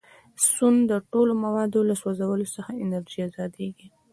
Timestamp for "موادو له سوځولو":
1.43-2.45